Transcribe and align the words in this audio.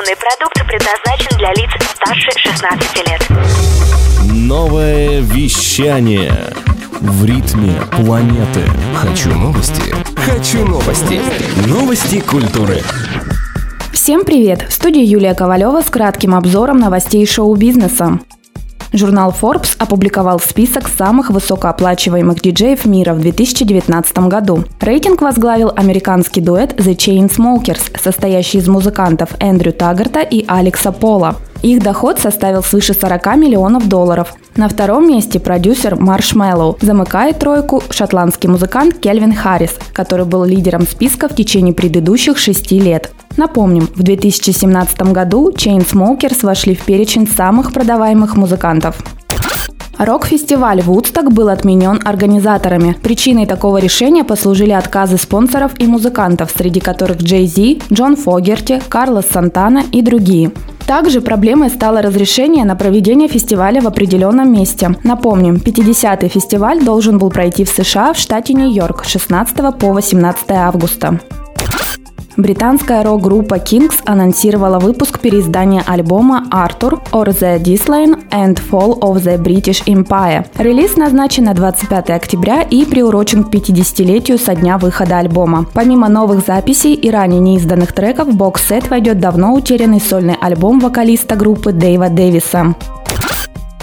Информационный 0.00 0.16
продукт 0.16 0.66
предназначен 0.66 1.36
для 1.36 1.52
лиц 1.52 1.70
старше 1.94 2.30
16 2.38 3.08
лет. 3.08 3.26
Новое 4.32 5.20
вещание 5.20 6.32
в 7.00 7.24
ритме 7.24 7.74
планеты. 7.90 8.62
Хочу 8.94 9.30
новости. 9.30 9.94
Хочу 10.16 10.64
новости. 10.64 11.20
Новости 11.66 12.20
культуры. 12.20 12.82
Всем 13.92 14.24
привет! 14.24 14.62
В 14.62 14.72
студии 14.72 15.02
Юлия 15.02 15.34
Ковалева 15.34 15.82
с 15.82 15.90
кратким 15.90 16.34
обзором 16.34 16.78
новостей 16.78 17.26
шоу-бизнеса. 17.26 18.20
Журнал 18.92 19.32
Forbes 19.40 19.76
опубликовал 19.78 20.40
список 20.40 20.88
самых 20.88 21.30
высокооплачиваемых 21.30 22.40
диджеев 22.40 22.86
мира 22.86 23.14
в 23.14 23.20
2019 23.20 24.18
году. 24.28 24.64
Рейтинг 24.80 25.22
возглавил 25.22 25.72
американский 25.76 26.40
дуэт 26.40 26.72
The 26.72 26.96
Chainsmokers, 26.96 27.96
состоящий 28.02 28.58
из 28.58 28.68
музыкантов 28.68 29.30
Эндрю 29.38 29.72
Таггарта 29.72 30.20
и 30.20 30.44
Алекса 30.48 30.90
Пола. 30.90 31.36
Их 31.62 31.82
доход 31.82 32.18
составил 32.18 32.62
свыше 32.62 32.94
40 32.94 33.36
миллионов 33.36 33.88
долларов. 33.88 34.34
На 34.56 34.68
втором 34.68 35.06
месте 35.06 35.38
продюсер 35.38 35.94
Marshmello. 35.94 36.78
Замыкает 36.80 37.38
тройку 37.38 37.82
шотландский 37.90 38.48
музыкант 38.48 38.98
Кельвин 38.98 39.34
Харрис, 39.34 39.76
который 39.92 40.24
был 40.24 40.44
лидером 40.44 40.82
списка 40.82 41.28
в 41.28 41.36
течение 41.36 41.74
предыдущих 41.74 42.38
шести 42.38 42.80
лет. 42.80 43.12
Напомним, 43.36 43.88
в 43.94 44.02
2017 44.02 45.02
году 45.12 45.50
Chainsmokers 45.50 46.44
вошли 46.44 46.74
в 46.74 46.84
перечень 46.84 47.28
самых 47.28 47.72
продаваемых 47.72 48.36
музыкантов. 48.36 48.96
Рок-фестиваль 49.98 50.80
«Вудсток» 50.80 51.30
был 51.30 51.50
отменен 51.50 52.00
организаторами. 52.04 52.96
Причиной 53.02 53.44
такого 53.44 53.76
решения 53.76 54.24
послужили 54.24 54.70
отказы 54.70 55.18
спонсоров 55.18 55.72
и 55.78 55.86
музыкантов, 55.86 56.50
среди 56.56 56.80
которых 56.80 57.18
Джей 57.18 57.46
Зи, 57.46 57.82
Джон 57.92 58.16
Фогерти, 58.16 58.80
Карлос 58.88 59.26
Сантана 59.26 59.84
и 59.92 60.00
другие. 60.00 60.52
Также 60.86 61.20
проблемой 61.20 61.68
стало 61.68 62.00
разрешение 62.00 62.64
на 62.64 62.76
проведение 62.76 63.28
фестиваля 63.28 63.82
в 63.82 63.86
определенном 63.86 64.50
месте. 64.50 64.96
Напомним, 65.04 65.56
50-й 65.56 66.28
фестиваль 66.28 66.82
должен 66.82 67.18
был 67.18 67.28
пройти 67.28 67.64
в 67.64 67.68
США 67.68 68.14
в 68.14 68.16
штате 68.16 68.54
Нью-Йорк 68.54 69.04
16 69.04 69.78
по 69.78 69.92
18 69.92 70.50
августа. 70.50 71.20
Британская 72.40 73.02
рок-группа 73.02 73.56
Kings 73.56 73.94
анонсировала 74.06 74.78
выпуск 74.78 75.20
переиздания 75.20 75.82
альбома 75.86 76.46
«Arthur» 76.50 76.98
or 77.12 77.28
the 77.28 77.62
Decline 77.62 78.28
and 78.30 78.58
Fall 78.70 78.98
of 79.00 79.22
the 79.22 79.36
British 79.36 79.84
Empire. 79.84 80.46
Релиз 80.56 80.96
назначен 80.96 81.44
на 81.44 81.54
25 81.54 82.10
октября 82.10 82.62
и 82.62 82.84
приурочен 82.86 83.44
к 83.44 83.54
50-летию 83.54 84.38
со 84.38 84.54
дня 84.54 84.78
выхода 84.78 85.18
альбома. 85.18 85.66
Помимо 85.74 86.08
новых 86.08 86.46
записей 86.46 86.94
и 86.94 87.10
ранее 87.10 87.40
неизданных 87.40 87.92
треков, 87.92 88.34
бокс-сет 88.34 88.88
войдет 88.88 89.20
давно 89.20 89.52
утерянный 89.52 90.00
сольный 90.00 90.36
альбом 90.40 90.80
вокалиста 90.80 91.36
группы 91.36 91.72
Дэйва 91.72 92.08
Дэвиса. 92.08 92.74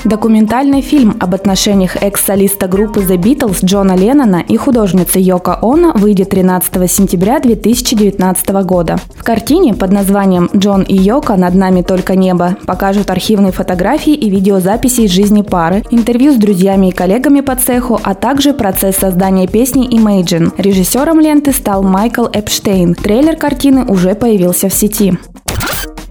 Документальный 0.03 0.81
фильм 0.81 1.17
об 1.20 1.34
отношениях 1.34 1.95
экс-солиста 2.02 2.67
группы 2.67 3.02
The 3.02 3.17
Beatles 3.17 3.66
Джона 3.66 3.95
Леннона 3.95 4.44
и 4.48 4.56
художницы 4.56 5.20
Йока 5.20 5.59
Оно 5.62 5.92
выйдет 5.94 6.30
13 6.30 6.89
сентября 6.89 7.39
2019 7.39 8.50
года. 8.64 8.98
В 9.16 9.23
картине 9.23 9.73
под 9.73 9.92
названием 9.92 10.50
«Джон 10.56 10.84
и 10.84 10.95
Йока. 10.95 11.36
Над 11.36 11.56
нами 11.56 11.81
только 11.81 12.16
небо» 12.16 12.58
покажут 12.66 13.09
архивные 13.09 13.52
фотографии 13.52 14.14
и 14.14 14.30
видеозаписи 14.30 15.02
из 15.02 15.12
жизни 15.12 15.42
пары, 15.42 15.84
интервью 15.89 16.34
с 16.34 16.38
друзьями 16.38 16.88
и 16.88 16.92
коллегами 16.92 17.42
по 17.42 17.56
цеху, 17.56 18.00
а 18.02 18.14
также 18.14 18.54
процесс 18.54 18.98
создания 18.98 19.48
песни 19.48 19.89
Imagine. 19.89 20.54
Режиссером 20.58 21.20
ленты 21.20 21.52
стал 21.52 21.84
Майкл 21.84 22.28
Эпштейн. 22.32 22.94
Трейлер 22.94 23.36
картины 23.36 23.84
уже 23.86 24.16
появился 24.16 24.70
в 24.70 24.73
сети. 24.73 25.17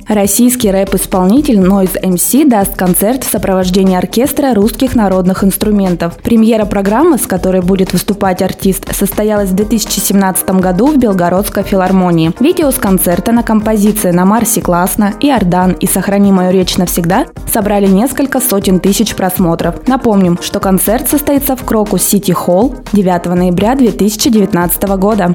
Российский 0.08 0.70
рэп-исполнитель 0.70 1.58
Noize 1.58 2.00
MC 2.00 2.48
даст 2.48 2.76
концерт 2.76 3.24
в 3.24 3.30
сопровождении 3.30 3.96
оркестра 3.96 4.54
русских 4.54 4.94
народных 4.94 5.42
инструментов. 5.42 6.16
Премьера 6.18 6.64
программы, 6.64 7.18
с 7.18 7.26
которой 7.26 7.60
будет 7.60 7.92
выступать 7.92 8.40
артист, 8.40 8.94
состоялась 8.94 9.50
в 9.50 9.54
2017 9.56 10.48
году 10.60 10.86
в 10.86 10.96
Белгородской 10.96 11.64
филармонии. 11.64 12.32
Видео 12.38 12.70
с 12.70 12.76
концерта 12.76 13.32
на 13.32 13.42
композиции 13.42 14.12
«На 14.12 14.24
Марсе 14.24 14.60
классно» 14.60 15.14
«Иордан» 15.18 15.72
и 15.72 15.86
«Сохрани 15.88 16.30
мою 16.30 16.52
речь 16.52 16.76
навсегда» 16.76 17.26
собрали 17.52 17.88
несколько 17.88 18.38
сотен 18.38 18.78
тысяч 18.78 19.16
просмотров. 19.16 19.88
Напомним, 19.88 20.38
что 20.40 20.60
концерт 20.60 21.08
состоится 21.08 21.56
в 21.56 21.64
Крокус 21.64 22.04
Сити 22.04 22.30
Холл 22.30 22.76
9 22.92 23.26
ноября 23.26 23.74
2019 23.74 24.82
года. 24.98 25.34